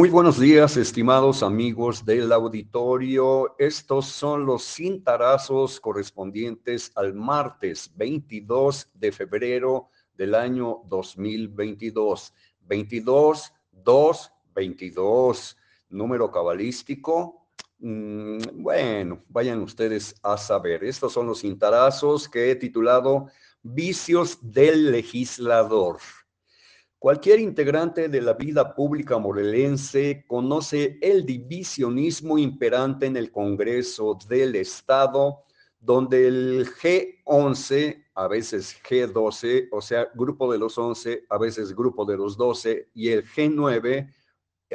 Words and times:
Muy 0.00 0.08
buenos 0.08 0.40
días, 0.40 0.78
estimados 0.78 1.42
amigos 1.42 2.06
del 2.06 2.32
auditorio. 2.32 3.54
Estos 3.58 4.06
son 4.06 4.46
los 4.46 4.62
cintarazos 4.64 5.78
correspondientes 5.78 6.90
al 6.94 7.12
martes 7.12 7.92
22 7.96 8.88
de 8.94 9.12
febrero 9.12 9.90
del 10.16 10.34
año 10.34 10.80
2022. 10.86 12.32
22, 12.62 13.52
2, 13.72 14.32
22. 14.54 15.58
Número 15.90 16.30
cabalístico. 16.30 17.46
Mm, 17.80 18.38
bueno, 18.54 19.22
vayan 19.28 19.60
ustedes 19.60 20.14
a 20.22 20.38
saber. 20.38 20.82
Estos 20.82 21.12
son 21.12 21.26
los 21.26 21.42
cintarazos 21.42 22.26
que 22.26 22.50
he 22.50 22.56
titulado 22.56 23.26
Vicios 23.62 24.38
del 24.40 24.92
legislador. 24.92 25.98
Cualquier 27.00 27.40
integrante 27.40 28.10
de 28.10 28.20
la 28.20 28.34
vida 28.34 28.74
pública 28.74 29.16
morelense 29.16 30.22
conoce 30.28 30.98
el 31.00 31.24
divisionismo 31.24 32.36
imperante 32.36 33.06
en 33.06 33.16
el 33.16 33.32
Congreso 33.32 34.18
del 34.28 34.54
Estado, 34.56 35.44
donde 35.80 36.28
el 36.28 36.68
G11, 36.68 38.04
a 38.12 38.28
veces 38.28 38.76
G12, 38.86 39.68
o 39.72 39.80
sea, 39.80 40.10
grupo 40.14 40.52
de 40.52 40.58
los 40.58 40.76
11, 40.76 41.24
a 41.30 41.38
veces 41.38 41.74
grupo 41.74 42.04
de 42.04 42.18
los 42.18 42.36
12, 42.36 42.90
y 42.92 43.08
el 43.08 43.24
G9, 43.24 44.12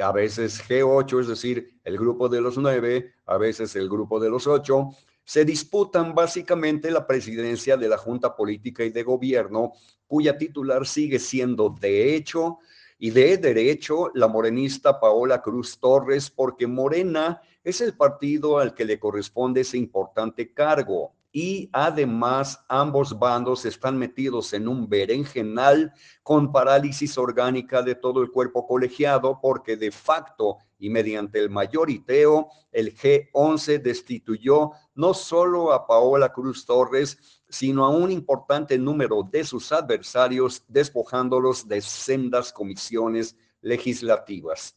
a 0.02 0.10
veces 0.10 0.60
G8, 0.68 1.20
es 1.20 1.28
decir, 1.28 1.78
el 1.84 1.96
grupo 1.96 2.28
de 2.28 2.40
los 2.40 2.58
9, 2.58 3.14
a 3.26 3.38
veces 3.38 3.76
el 3.76 3.88
grupo 3.88 4.18
de 4.18 4.30
los 4.30 4.48
8, 4.48 4.88
se 5.26 5.44
disputan 5.44 6.14
básicamente 6.14 6.88
la 6.90 7.04
presidencia 7.04 7.76
de 7.76 7.88
la 7.88 7.98
Junta 7.98 8.36
Política 8.36 8.84
y 8.84 8.90
de 8.90 9.02
Gobierno, 9.02 9.72
cuya 10.06 10.38
titular 10.38 10.86
sigue 10.86 11.18
siendo 11.18 11.68
de 11.68 12.14
hecho 12.14 12.58
y 12.96 13.10
de 13.10 13.36
derecho 13.36 14.12
la 14.14 14.28
morenista 14.28 15.00
Paola 15.00 15.42
Cruz 15.42 15.78
Torres, 15.80 16.30
porque 16.30 16.68
Morena 16.68 17.42
es 17.64 17.80
el 17.80 17.96
partido 17.96 18.58
al 18.58 18.72
que 18.72 18.84
le 18.84 19.00
corresponde 19.00 19.62
ese 19.62 19.76
importante 19.76 20.54
cargo 20.54 21.15
y 21.38 21.68
además 21.74 22.64
ambos 22.66 23.18
bandos 23.18 23.66
están 23.66 23.98
metidos 23.98 24.54
en 24.54 24.66
un 24.66 24.88
berenjenal 24.88 25.92
con 26.22 26.50
parálisis 26.50 27.18
orgánica 27.18 27.82
de 27.82 27.94
todo 27.94 28.22
el 28.22 28.30
cuerpo 28.30 28.66
colegiado 28.66 29.38
porque 29.42 29.76
de 29.76 29.90
facto 29.90 30.56
y 30.78 30.88
mediante 30.88 31.38
el 31.38 31.50
mayoriteo 31.50 32.48
el 32.72 32.96
G11 32.96 33.82
destituyó 33.82 34.70
no 34.94 35.12
solo 35.12 35.74
a 35.74 35.86
Paola 35.86 36.32
Cruz 36.32 36.64
Torres, 36.64 37.42
sino 37.50 37.84
a 37.84 37.90
un 37.90 38.10
importante 38.10 38.78
número 38.78 39.22
de 39.22 39.44
sus 39.44 39.72
adversarios, 39.72 40.64
despojándolos 40.68 41.68
de 41.68 41.82
sendas 41.82 42.50
comisiones 42.50 43.36
legislativas. 43.60 44.74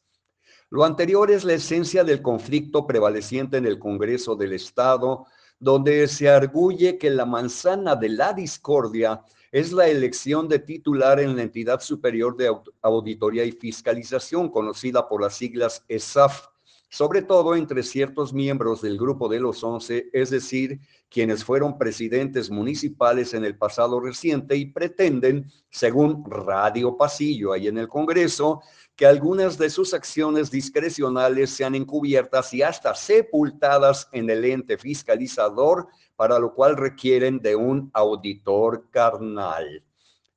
Lo 0.70 0.84
anterior 0.84 1.32
es 1.32 1.46
la 1.46 1.54
esencia 1.54 2.04
del 2.04 2.22
conflicto 2.22 2.86
prevaleciente 2.86 3.56
en 3.56 3.66
el 3.66 3.80
Congreso 3.80 4.36
del 4.36 4.52
Estado, 4.52 5.26
donde 5.60 6.08
se 6.08 6.30
arguye 6.30 6.98
que 6.98 7.10
la 7.10 7.26
manzana 7.26 7.96
de 7.96 8.10
la 8.10 8.34
discordia 8.34 9.22
es 9.52 9.72
la 9.72 9.88
elección 9.88 10.48
de 10.48 10.60
titular 10.60 11.20
en 11.20 11.36
la 11.36 11.44
entidad 11.44 11.82
superior 11.82 12.38
de 12.38 12.56
auditoría 12.82 13.44
y 13.44 13.52
fiscalización, 13.52 14.50
conocida 14.50 15.08
por 15.08 15.22
las 15.22 15.36
siglas 15.36 15.84
ESAF, 15.88 16.48
sobre 16.90 17.22
todo 17.22 17.56
entre 17.56 17.84
ciertos 17.84 18.34
miembros 18.34 18.82
del 18.82 18.98
grupo 18.98 19.30
de 19.30 19.40
los 19.40 19.64
once, 19.64 20.10
es 20.12 20.32
decir, 20.32 20.80
quienes 21.10 21.44
fueron 21.44 21.78
presidentes 21.78 22.50
municipales 22.50 23.34
en 23.34 23.46
el 23.46 23.58
pasado 23.58 24.00
reciente 24.00 24.56
y 24.58 24.66
pretenden, 24.66 25.52
según 25.70 26.24
Radio 26.26 26.98
Pasillo 26.98 27.54
ahí 27.54 27.68
en 27.68 27.78
el 27.78 27.88
Congreso, 27.88 28.62
que 28.96 29.06
algunas 29.06 29.58
de 29.58 29.70
sus 29.70 29.94
acciones 29.94 30.52
discrecionales 30.52 31.52
sean 31.52 31.76
encubiertas 31.76 32.54
y 32.54 32.64
hasta 32.64 32.94
sepultadas 32.96 34.10
en 34.12 34.30
el 34.30 34.44
ente 34.44 34.78
fiscalizador, 34.78 35.88
para 36.16 36.38
lo 36.38 36.54
cual 36.54 36.76
requieren 36.76 37.40
de 37.40 37.56
un 37.56 37.90
auditor 37.94 38.90
carnal. 38.90 39.84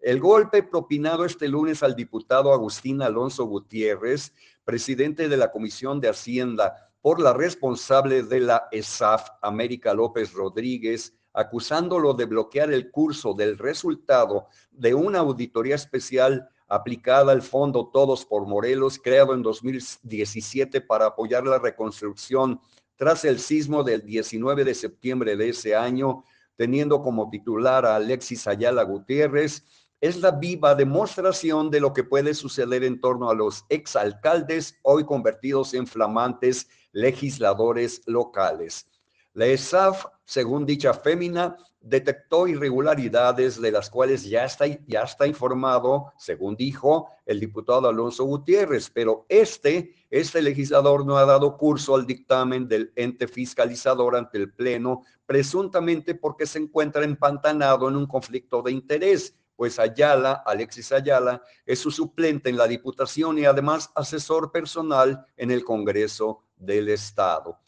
El 0.02 0.18
golpe 0.18 0.64
propinado 0.64 1.24
este 1.24 1.46
lunes 1.46 1.84
al 1.84 1.94
diputado 1.94 2.52
Agustín 2.52 3.02
Alonso 3.02 3.44
Gutiérrez, 3.44 4.32
presidente 4.64 5.28
de 5.28 5.36
la 5.36 5.52
Comisión 5.52 6.00
de 6.00 6.08
Hacienda, 6.08 6.90
por 7.00 7.20
la 7.20 7.32
responsable 7.32 8.24
de 8.24 8.41
la 8.41 8.66
ESAF, 8.72 9.28
América 9.41 9.94
López 9.94 10.32
Rodríguez, 10.32 11.14
acusándolo 11.32 12.14
de 12.14 12.24
bloquear 12.24 12.72
el 12.72 12.91
curso 12.91 13.32
del 13.32 13.56
resultado 13.56 14.48
de 14.72 14.92
una 14.92 15.20
auditoría 15.20 15.76
especial 15.76 16.48
aplicada 16.66 17.30
al 17.30 17.42
Fondo 17.42 17.88
Todos 17.92 18.26
por 18.26 18.44
Morelos, 18.44 18.98
creado 18.98 19.34
en 19.34 19.42
2017 19.42 20.80
para 20.80 21.06
apoyar 21.06 21.46
la 21.46 21.60
reconstrucción 21.60 22.60
tras 22.96 23.24
el 23.24 23.38
sismo 23.38 23.84
del 23.84 24.04
19 24.04 24.64
de 24.64 24.74
septiembre 24.74 25.36
de 25.36 25.50
ese 25.50 25.76
año, 25.76 26.24
teniendo 26.56 27.02
como 27.02 27.30
titular 27.30 27.86
a 27.86 27.94
Alexis 27.94 28.48
Ayala 28.48 28.82
Gutiérrez, 28.82 29.64
es 30.02 30.20
la 30.20 30.32
viva 30.32 30.74
demostración 30.74 31.70
de 31.70 31.78
lo 31.78 31.92
que 31.92 32.02
puede 32.02 32.34
suceder 32.34 32.82
en 32.82 33.00
torno 33.00 33.30
a 33.30 33.34
los 33.34 33.64
exalcaldes 33.68 34.76
hoy 34.82 35.04
convertidos 35.04 35.74
en 35.74 35.86
flamantes 35.86 36.68
legisladores 36.90 38.02
locales. 38.06 38.88
La 39.32 39.46
ESAF, 39.46 40.04
según 40.24 40.66
dicha 40.66 40.92
fémina, 40.92 41.56
detectó 41.80 42.48
irregularidades 42.48 43.60
de 43.60 43.70
las 43.70 43.91
cuales 43.91 44.24
ya 44.24 44.44
está, 44.44 44.66
ya 44.66 45.02
está 45.02 45.24
informado, 45.28 46.12
según 46.18 46.56
dijo 46.56 47.08
el 47.24 47.38
diputado 47.38 47.88
Alonso 47.88 48.24
Gutiérrez, 48.24 48.91
pero 48.91 49.24
este, 49.28 49.94
este 50.10 50.42
legislador 50.42 51.06
no 51.06 51.16
ha 51.16 51.24
dado 51.24 51.56
curso 51.56 51.94
al 51.94 52.06
dictamen 52.06 52.66
del 52.66 52.92
ente 52.96 53.28
fiscalizador 53.28 54.16
ante 54.16 54.38
el 54.38 54.52
Pleno, 54.52 55.02
presuntamente 55.26 56.16
porque 56.16 56.44
se 56.44 56.58
encuentra 56.58 57.04
empantanado 57.04 57.88
en 57.88 57.94
un 57.94 58.06
conflicto 58.06 58.62
de 58.62 58.72
interés, 58.72 59.36
pues 59.56 59.78
Ayala, 59.78 60.42
Alexis 60.44 60.92
Ayala, 60.92 61.42
es 61.66 61.78
su 61.78 61.90
suplente 61.90 62.50
en 62.50 62.56
la 62.56 62.66
Diputación 62.66 63.38
y 63.38 63.44
además 63.44 63.90
asesor 63.94 64.50
personal 64.50 65.26
en 65.36 65.50
el 65.50 65.64
Congreso 65.64 66.44
del 66.56 66.88
Estado. 66.88 67.58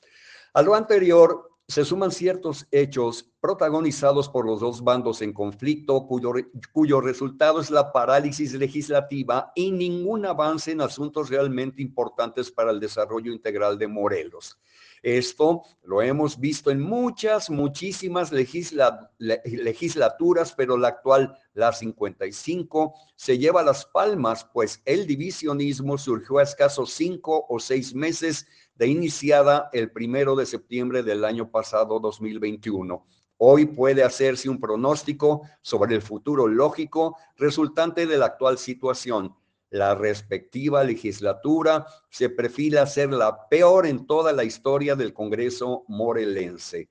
A 0.52 0.62
lo 0.62 0.74
anterior, 0.74 1.50
se 1.66 1.84
suman 1.84 2.10
ciertos 2.10 2.66
hechos 2.70 3.30
protagonizados 3.40 4.28
por 4.28 4.44
los 4.44 4.60
dos 4.60 4.84
bandos 4.84 5.22
en 5.22 5.32
conflicto, 5.32 6.06
cuyo, 6.06 6.32
cuyo, 6.72 7.00
resultado 7.00 7.60
es 7.60 7.70
la 7.70 7.90
parálisis 7.90 8.52
legislativa 8.52 9.50
y 9.54 9.70
ningún 9.70 10.26
avance 10.26 10.72
en 10.72 10.82
asuntos 10.82 11.30
realmente 11.30 11.80
importantes 11.80 12.50
para 12.50 12.70
el 12.70 12.80
desarrollo 12.80 13.32
integral 13.32 13.78
de 13.78 13.88
Morelos. 13.88 14.58
Esto 15.04 15.62
lo 15.82 16.00
hemos 16.00 16.40
visto 16.40 16.70
en 16.70 16.80
muchas, 16.80 17.50
muchísimas 17.50 18.32
legislaturas, 18.32 20.54
pero 20.56 20.78
la 20.78 20.88
actual, 20.88 21.36
la 21.52 21.74
55, 21.74 22.94
se 23.14 23.36
lleva 23.36 23.62
las 23.62 23.84
palmas, 23.84 24.48
pues 24.50 24.80
el 24.86 25.06
divisionismo 25.06 25.98
surgió 25.98 26.38
a 26.38 26.42
escasos 26.42 26.94
cinco 26.94 27.44
o 27.50 27.60
seis 27.60 27.94
meses 27.94 28.46
de 28.76 28.86
iniciada 28.86 29.68
el 29.74 29.90
primero 29.90 30.36
de 30.36 30.46
septiembre 30.46 31.02
del 31.02 31.26
año 31.26 31.50
pasado, 31.50 32.00
2021. 32.00 33.04
Hoy 33.36 33.66
puede 33.66 34.04
hacerse 34.04 34.48
un 34.48 34.58
pronóstico 34.58 35.42
sobre 35.60 35.96
el 35.96 36.00
futuro 36.00 36.48
lógico 36.48 37.18
resultante 37.36 38.06
de 38.06 38.16
la 38.16 38.24
actual 38.24 38.56
situación. 38.56 39.36
La 39.70 39.94
respectiva 39.94 40.84
legislatura 40.84 41.86
se 42.10 42.30
perfila 42.30 42.86
ser 42.86 43.12
la 43.12 43.48
peor 43.48 43.86
en 43.86 44.06
toda 44.06 44.32
la 44.32 44.44
historia 44.44 44.94
del 44.94 45.12
Congreso 45.12 45.84
morelense. 45.88 46.88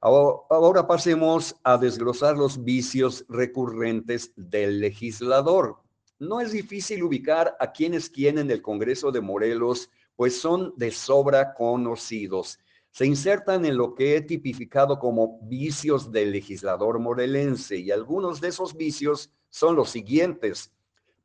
Ahora 0.00 0.86
pasemos 0.86 1.56
a 1.62 1.78
desglosar 1.78 2.36
los 2.36 2.64
vicios 2.64 3.24
recurrentes 3.28 4.32
del 4.36 4.80
legislador. 4.80 5.76
No 6.18 6.40
es 6.40 6.52
difícil 6.52 7.04
ubicar 7.04 7.56
a 7.60 7.70
quienes 7.70 8.10
quieren 8.10 8.50
el 8.50 8.62
Congreso 8.62 9.12
de 9.12 9.20
Morelos 9.20 9.90
pues 10.16 10.40
son 10.40 10.74
de 10.76 10.90
sobra 10.90 11.54
conocidos. 11.54 12.58
Se 12.90 13.06
insertan 13.06 13.64
en 13.64 13.76
lo 13.76 13.94
que 13.94 14.16
he 14.16 14.20
tipificado 14.20 14.98
como 14.98 15.40
vicios 15.42 16.12
del 16.12 16.32
legislador 16.32 16.98
morelense 16.98 17.76
y 17.76 17.90
algunos 17.90 18.40
de 18.40 18.48
esos 18.48 18.76
vicios 18.76 19.30
son 19.50 19.76
los 19.76 19.90
siguientes. 19.90 20.70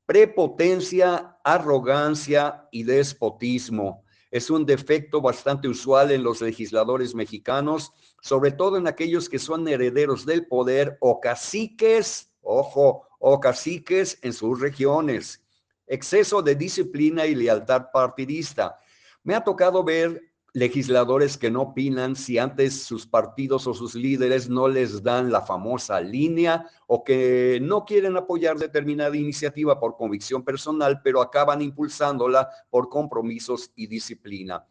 Prepotencia, 0.08 1.38
arrogancia 1.44 2.68
y 2.72 2.82
despotismo. 2.82 4.04
Es 4.32 4.50
un 4.50 4.66
defecto 4.66 5.22
bastante 5.22 5.68
usual 5.68 6.10
en 6.10 6.24
los 6.24 6.42
legisladores 6.42 7.14
mexicanos, 7.14 7.94
sobre 8.24 8.52
todo 8.52 8.78
en 8.78 8.88
aquellos 8.88 9.30
que 9.30 9.38
son 9.38 9.68
herederos 9.68 10.26
del 10.26 10.48
poder 10.48 10.98
o 11.02 11.20
caciques, 11.20 12.32
ojo, 12.42 13.04
o 13.20 13.40
caciques 13.40 14.18
en 14.24 14.34
sus 14.34 14.60
regiones 14.60 15.44
exceso 15.88 16.42
de 16.42 16.56
disciplina 16.56 17.26
y 17.26 17.34
lealtad 17.34 17.88
partidista. 17.92 18.80
Me 19.24 19.34
ha 19.34 19.44
tocado 19.44 19.84
ver 19.84 20.22
legisladores 20.54 21.38
que 21.38 21.52
no 21.52 21.62
opinan 21.62 22.16
si 22.16 22.38
antes 22.38 22.84
sus 22.84 23.06
partidos 23.06 23.68
o 23.68 23.74
sus 23.74 23.96
líderes 23.96 24.50
no 24.50 24.68
les 24.68 25.04
dan 25.04 25.32
la 25.32 25.42
famosa 25.42 26.00
línea 26.02 26.66
o 26.88 27.04
que 27.04 27.60
no 27.62 27.86
quieren 27.86 28.18
apoyar 28.18 28.58
determinada 28.58 29.16
iniciativa 29.16 29.80
por 29.80 29.98
convicción 29.98 30.44
personal, 30.44 31.02
pero 31.04 31.22
acaban 31.22 31.62
impulsándola 31.62 32.50
por 32.70 32.90
compromisos 32.90 33.72
y 33.76 33.88
disciplina. 33.88 34.66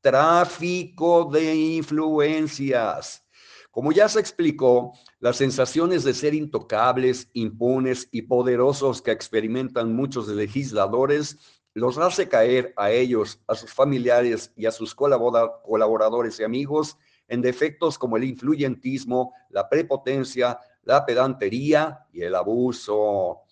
Tráfico 0.00 1.24
de 1.32 1.54
influencias. 1.54 3.24
Como 3.72 3.90
ya 3.90 4.06
se 4.08 4.20
explicó, 4.20 4.92
las 5.18 5.38
sensaciones 5.38 6.04
de 6.04 6.12
ser 6.12 6.34
intocables, 6.34 7.30
impunes 7.32 8.06
y 8.12 8.22
poderosos 8.22 9.00
que 9.00 9.12
experimentan 9.12 9.94
muchos 9.94 10.28
legisladores 10.28 11.61
los 11.74 11.98
hace 11.98 12.28
caer 12.28 12.74
a 12.76 12.90
ellos, 12.90 13.40
a 13.46 13.54
sus 13.54 13.72
familiares 13.72 14.52
y 14.56 14.66
a 14.66 14.72
sus 14.72 14.94
colaboradores 14.94 16.38
y 16.40 16.44
amigos 16.44 16.98
en 17.28 17.40
defectos 17.40 17.98
como 17.98 18.16
el 18.16 18.24
influyentismo, 18.24 19.32
la 19.48 19.68
prepotencia, 19.68 20.58
la 20.82 21.06
pedantería 21.06 22.06
y 22.12 22.22
el 22.22 22.34
abuso. 22.34 23.42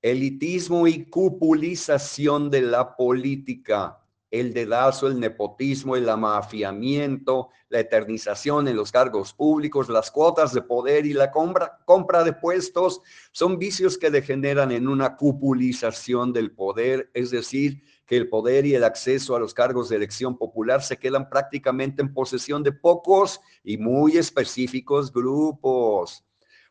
Elitismo 0.00 0.86
y 0.86 1.06
cupulización 1.06 2.50
de 2.50 2.62
la 2.62 2.94
política 2.94 3.98
el 4.40 4.52
dedazo, 4.52 5.06
el 5.06 5.18
nepotismo, 5.20 5.96
el 5.96 6.08
amafiamiento, 6.08 7.48
la 7.68 7.80
eternización 7.80 8.68
en 8.68 8.76
los 8.76 8.92
cargos 8.92 9.32
públicos, 9.32 9.88
las 9.88 10.10
cuotas 10.10 10.52
de 10.52 10.62
poder 10.62 11.06
y 11.06 11.12
la 11.12 11.30
compra, 11.30 11.78
compra 11.84 12.24
de 12.24 12.32
puestos 12.32 13.00
son 13.32 13.58
vicios 13.58 13.98
que 13.98 14.10
degeneran 14.10 14.70
en 14.72 14.88
una 14.88 15.16
cupulización 15.16 16.32
del 16.32 16.52
poder, 16.52 17.10
es 17.14 17.30
decir, 17.30 17.82
que 18.06 18.16
el 18.16 18.28
poder 18.28 18.66
y 18.66 18.74
el 18.74 18.84
acceso 18.84 19.34
a 19.34 19.40
los 19.40 19.52
cargos 19.52 19.88
de 19.88 19.96
elección 19.96 20.38
popular 20.38 20.82
se 20.82 20.96
quedan 20.96 21.28
prácticamente 21.28 22.02
en 22.02 22.14
posesión 22.14 22.62
de 22.62 22.72
pocos 22.72 23.40
y 23.64 23.78
muy 23.78 24.16
específicos 24.16 25.12
grupos. 25.12 26.24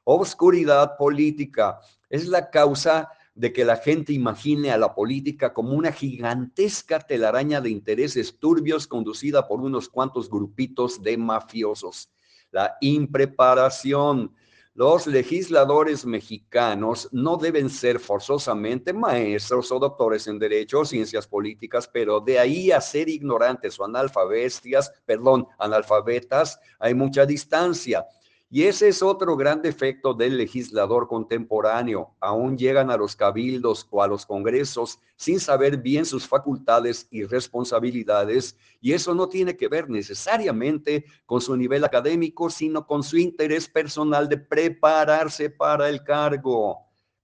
Obscuridad 0.06 0.96
política 0.98 1.80
es 2.10 2.28
la 2.28 2.50
causa 2.50 3.10
de 3.36 3.52
que 3.52 3.66
la 3.66 3.76
gente 3.76 4.14
imagine 4.14 4.72
a 4.72 4.78
la 4.78 4.96
política 4.96 5.54
como 5.54 5.74
una 5.74 5.92
gigantesca 5.92 7.00
telaraña 7.00 7.60
de 7.60 7.70
intereses 7.70 8.40
turbios 8.40 8.88
conducida 8.88 9.46
por 9.46 9.60
unos 9.60 9.90
cuantos 9.90 10.30
grupitos 10.30 11.04
de 11.04 11.18
mafiosos. 11.18 12.10
La 12.52 12.78
impreparación. 12.80 14.34
Los 14.74 15.08
legisladores 15.08 16.06
mexicanos 16.06 17.08
no 17.14 17.38
deben 17.38 17.70
ser 17.70 17.98
forzosamente 17.98 18.92
maestros 18.92 19.72
o 19.72 19.80
doctores 19.80 20.28
en 20.28 20.38
derecho 20.38 20.81
o 20.81 20.86
ciencias 20.86 21.28
políticas, 21.28 21.88
pero 21.88 22.20
de 22.20 22.40
ahí 22.40 22.72
a 22.72 22.81
ser 22.81 23.08
ignorantes 23.08 23.80
o 23.80 23.86
analfabestias, 23.86 24.92
perdón, 25.06 25.48
analfabetas, 25.60 26.60
hay 26.78 26.94
mucha 26.94 27.26
distancia. 27.26 28.06
Y 28.50 28.63
ese 28.63 28.88
es 28.89 29.01
otro 29.01 29.36
gran 29.36 29.62
defecto 29.62 30.13
del 30.13 30.38
legislador 30.38 31.07
contemporáneo. 31.07 32.15
Aún 32.19 32.57
llegan 32.57 32.92
a 32.92 32.97
los 32.97 33.15
cabildos 33.15 33.88
o 33.89 34.03
a 34.03 34.07
los 34.07 34.25
congresos 34.25 35.00
sin 35.15 35.39
saber 35.39 35.77
bien 35.77 36.06
sus 36.06 36.27
facultades 36.27 37.07
y 37.09 37.24
responsabilidades. 37.24 38.56
Y 38.80 38.94
eso 38.94 39.15
no 39.15 39.27
tiene 39.27 39.57
que 39.57 39.68
ver 39.68 39.89
necesariamente 39.89 41.06
con 41.25 41.42
su 41.42 41.57
nivel 41.57 41.83
académico, 41.83 42.50
sino 42.50 42.86
con 42.86 43.01
su 43.01 43.18
interés 43.18 43.68
personal 43.68 44.30
de 44.30 44.38
prepararse 44.38 45.50
para 45.50 45.89
el 45.89 46.03
cargo. 46.03 46.81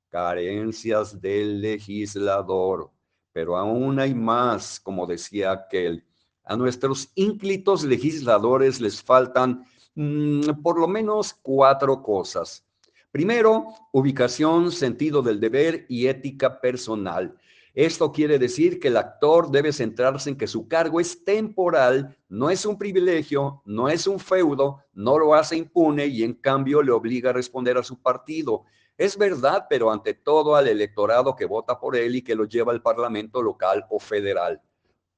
Carencias 0.09 1.21
del 1.21 1.61
legislador. 1.61 2.89
Pero 3.31 3.55
aún 3.57 3.99
hay 3.99 4.15
más, 4.15 4.79
como 4.79 5.05
decía 5.05 5.51
aquel. 5.51 6.03
A 6.43 6.57
nuestros 6.57 7.11
ínclitos 7.15 7.83
legisladores 7.83 8.81
les 8.81 9.01
faltan 9.01 9.65
Mm, 9.95 10.61
por 10.63 10.79
lo 10.79 10.87
menos 10.87 11.33
cuatro 11.41 12.01
cosas. 12.01 12.65
Primero, 13.11 13.67
ubicación, 13.91 14.71
sentido 14.71 15.21
del 15.21 15.39
deber 15.39 15.85
y 15.89 16.07
ética 16.07 16.61
personal. 16.61 17.35
Esto 17.73 18.11
quiere 18.11 18.39
decir 18.39 18.79
que 18.79 18.87
el 18.87 18.97
actor 18.97 19.51
debe 19.51 19.73
centrarse 19.73 20.29
en 20.29 20.37
que 20.37 20.47
su 20.47 20.67
cargo 20.67 20.99
es 20.99 21.23
temporal, 21.23 22.17
no 22.29 22.49
es 22.49 22.65
un 22.65 22.77
privilegio, 22.77 23.61
no 23.65 23.89
es 23.89 24.07
un 24.07 24.19
feudo, 24.19 24.83
no 24.93 25.17
lo 25.17 25.35
hace 25.35 25.57
impune 25.57 26.07
y 26.07 26.23
en 26.23 26.33
cambio 26.33 26.81
le 26.81 26.91
obliga 26.91 27.29
a 27.29 27.33
responder 27.33 27.77
a 27.77 27.83
su 27.83 28.01
partido. 28.01 28.63
Es 28.97 29.17
verdad, 29.17 29.67
pero 29.69 29.91
ante 29.91 30.13
todo 30.13 30.55
al 30.55 30.67
electorado 30.67 31.35
que 31.35 31.45
vota 31.45 31.79
por 31.79 31.95
él 31.95 32.15
y 32.15 32.21
que 32.21 32.35
lo 32.35 32.45
lleva 32.45 32.71
al 32.71 32.81
Parlamento 32.81 33.41
local 33.41 33.85
o 33.89 33.99
federal 33.99 34.61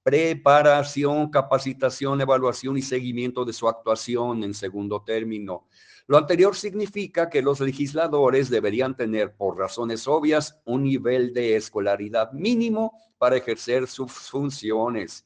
preparación, 0.04 1.30
capacitación, 1.30 2.20
evaluación 2.22 2.78
y 2.78 2.82
seguimiento 2.82 3.46
de 3.46 3.54
su 3.54 3.68
actuación 3.68 4.44
en 4.44 4.54
segundo 4.54 5.02
término. 5.02 5.66
Lo 6.06 6.18
anterior 6.18 6.56
significa 6.56 7.30
que 7.30 7.42
los 7.42 7.62
legisladores 7.62 8.50
deberían 8.50 8.96
tener, 8.96 9.34
por 9.36 9.58
razones 9.58 10.06
obvias, 10.06 10.60
un 10.66 10.84
nivel 10.84 11.34
de 11.34 11.56
escolaridad 11.56 12.34
mínimo 12.34 12.92
para 13.18 13.38
ejercer 13.38 13.88
sus 13.88 14.12
funciones. 14.12 15.26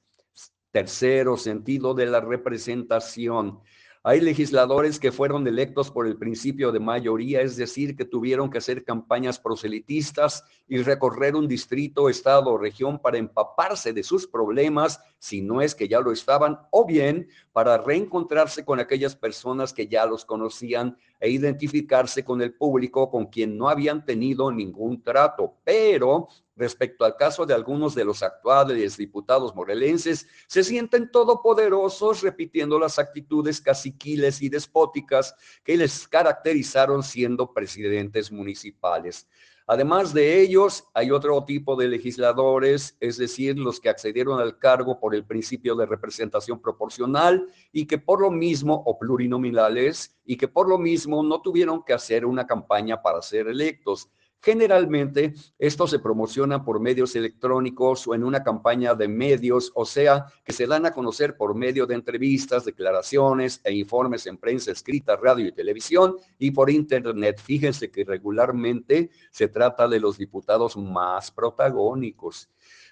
Tercero, 0.70 1.36
sentido 1.36 1.96
de 1.96 2.06
la 2.06 2.22
representación. 2.22 3.60
Hay 4.04 4.22
legisladores 4.22 5.00
que 5.00 5.12
fueron 5.12 5.48
electos 5.48 5.92
por 5.92 6.08
el 6.08 6.18
principio 6.18 6.72
de 6.72 6.80
mayoría, 6.80 7.42
es 7.42 7.58
decir, 7.58 7.96
que 7.96 8.06
tuvieron 8.06 8.50
que 8.50 8.60
hacer 8.60 8.84
campañas 8.84 9.40
proselitistas 9.40 10.44
y 10.68 10.78
recorrer 10.82 11.36
un 11.36 11.48
distrito, 11.48 12.10
estado 12.10 12.52
o 12.52 12.58
región 12.58 13.00
para 13.00 13.18
empaparse 13.18 13.94
de 13.94 14.04
sus 14.04 14.28
problemas, 14.28 15.02
si 15.20 15.42
no 15.42 15.62
es 15.62 15.76
que 15.76 15.88
ya 15.88 16.00
lo 16.00 16.12
estaban, 16.12 16.60
o 16.72 16.86
bien 16.86 17.28
para 17.52 17.78
reencontrarse 17.78 18.64
con 18.64 18.80
aquellas 18.80 19.16
personas 19.16 19.74
que 19.74 19.88
ya 19.88 20.06
los 20.06 20.26
conocían 20.26 20.98
e 21.20 21.30
identificarse 21.30 22.24
con 22.24 22.42
el 22.42 22.54
público 22.54 23.10
con 23.10 23.28
quien 23.28 23.58
no 23.58 23.70
habían 23.70 24.06
tenido 24.06 24.52
ningún 24.52 25.02
trato. 25.02 25.56
Pero 25.64 26.28
respecto 26.56 27.06
al 27.06 27.16
caso 27.16 27.46
de 27.46 27.54
algunos 27.54 27.96
de 27.96 28.04
los 28.04 28.24
actuales 28.24 28.98
diputados 28.98 29.56
morelenses, 29.56 30.28
se 30.48 30.64
sienten 30.64 31.12
todopoderosos 31.12 32.22
repitiendo 32.22 32.80
las 32.80 33.00
actitudes 33.00 33.62
caciquiles 33.62 34.42
y 34.42 34.50
despóticas 34.50 35.36
que 35.64 35.78
les 35.78 36.08
caracterizaron 36.08 37.04
siendo 37.04 37.54
presidentes 37.54 38.32
municipales. 38.32 39.28
Además 39.70 40.14
de 40.14 40.40
ellos, 40.40 40.86
hay 40.94 41.12
otro 41.12 41.44
tipo 41.44 41.76
de 41.76 41.90
legisladores, 41.90 42.96
es 43.02 43.18
decir, 43.18 43.60
los 43.60 43.82
que 43.82 43.90
accedieron 43.90 44.40
al 44.40 44.58
cargo 44.58 44.98
por 44.98 45.14
el 45.14 45.26
principio 45.26 45.76
de 45.76 45.86
representación 45.86 46.62
proporcional 46.62 47.46
y 47.74 47.86
que 47.86 47.98
por 47.98 48.22
lo 48.22 48.32
mismo, 48.32 48.82
o 48.86 48.98
plurinominales, 48.98 50.18
y 50.26 50.38
que 50.38 50.48
por 50.48 50.70
lo 50.70 50.78
mismo 50.78 51.22
no 51.22 51.42
tuvieron 51.42 51.84
que 51.84 51.92
hacer 51.92 52.26
una 52.26 52.48
campaña 52.48 53.02
para 53.02 53.22
ser 53.22 53.50
electos. 53.50 54.10
Generalmente, 54.48 55.34
esto 55.60 55.88
se 55.88 56.00
promociona 56.00 56.64
por 56.64 56.80
medios 56.80 57.18
electrónicos 57.18 58.08
o 58.08 58.16
en 58.16 58.24
una 58.24 58.46
campaña 58.46 58.96
de 58.96 59.10
medios, 59.10 59.74
o 59.76 59.84
sea, 59.84 60.28
que 60.46 60.54
se 60.54 60.66
dan 60.66 60.86
a 60.86 60.94
conocer 60.94 61.36
por 61.36 61.54
medio 61.54 61.86
de 61.86 61.96
entrevistas, 61.96 62.64
declaraciones 62.64 63.60
e 63.66 63.74
informes 63.74 64.26
en 64.26 64.38
prensa 64.38 64.72
escrita, 64.72 65.18
radio 65.18 65.48
y 65.48 65.52
televisión 65.52 66.16
y 66.40 66.52
por 66.52 66.70
internet. 66.70 67.42
Fíjense 67.44 67.92
que 67.92 68.06
regularmente 68.06 69.10
se 69.32 69.50
trata 69.50 69.86
de 69.86 70.00
los 70.00 70.18
diputados 70.18 70.78
más 70.78 71.30
protagónicos. 71.30 72.50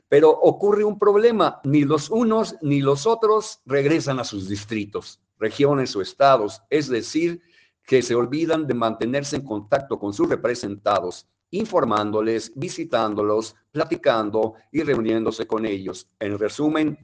Pero 0.10 0.32
ocurre 0.32 0.84
un 0.84 1.00
problema, 1.00 1.62
ni 1.64 1.86
los 1.86 2.10
unos 2.10 2.58
ni 2.62 2.82
los 2.82 3.08
otros 3.08 3.62
regresan 3.66 4.20
a 4.20 4.26
sus 4.26 4.50
distritos, 4.50 5.22
regiones 5.40 5.96
o 5.96 6.02
estados, 6.02 6.64
es 6.70 6.90
decir, 6.90 7.42
que 7.86 8.02
se 8.02 8.14
olvidan 8.14 8.68
de 8.68 8.74
mantenerse 8.74 9.38
en 9.38 9.46
contacto 9.46 9.98
con 9.98 10.12
sus 10.12 10.28
representados 10.28 11.30
informándoles, 11.56 12.52
visitándolos, 12.56 13.56
platicando 13.72 14.56
y 14.72 14.84
reuniéndose 14.84 15.48
con 15.48 15.66
ellos. 15.66 16.08
En 16.20 16.38
resumen, 16.38 16.98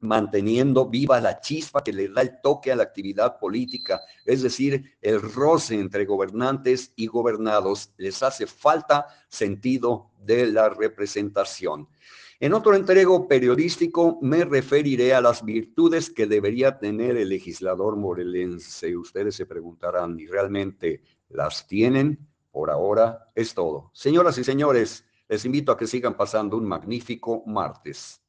manteniendo 0.00 0.88
viva 0.88 1.20
la 1.20 1.40
chispa 1.40 1.84
que 1.84 1.92
le 1.92 2.08
da 2.08 2.22
el 2.22 2.40
toque 2.40 2.72
a 2.72 2.76
la 2.76 2.84
actividad 2.84 3.38
política, 3.38 4.00
es 4.24 4.42
decir, 4.42 4.96
el 5.02 5.20
roce 5.20 5.74
entre 5.74 6.06
gobernantes 6.06 6.92
y 6.96 7.06
gobernados. 7.06 7.92
Les 7.98 8.22
hace 8.22 8.46
falta 8.46 9.06
sentido 9.28 10.10
de 10.18 10.46
la 10.46 10.70
representación. 10.70 11.88
En 12.42 12.54
otro 12.54 12.74
entrego 12.74 13.28
periodístico 13.28 14.18
me 14.22 14.46
referiré 14.46 15.12
a 15.12 15.20
las 15.20 15.44
virtudes 15.44 16.08
que 16.08 16.26
debería 16.26 16.78
tener 16.78 17.18
el 17.18 17.28
legislador 17.28 17.96
morelense. 17.96 18.96
Ustedes 18.96 19.34
se 19.34 19.44
preguntarán, 19.44 20.18
¿y 20.18 20.26
realmente 20.26 21.02
las 21.28 21.66
tienen? 21.66 22.29
Por 22.50 22.70
ahora 22.70 23.30
es 23.34 23.54
todo. 23.54 23.90
Señoras 23.94 24.38
y 24.38 24.44
señores, 24.44 25.04
les 25.28 25.44
invito 25.44 25.70
a 25.70 25.76
que 25.76 25.86
sigan 25.86 26.16
pasando 26.16 26.56
un 26.56 26.66
magnífico 26.66 27.42
martes. 27.46 28.19